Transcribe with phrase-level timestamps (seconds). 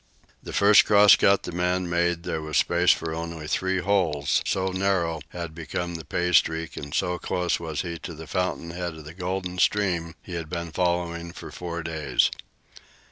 [0.41, 4.69] The first cross cut the man made, there was space for only three holes, so
[4.69, 9.05] narrow had become the pay streak and so close was he to the fountainhead of
[9.05, 12.31] the golden stream he had been following for four days.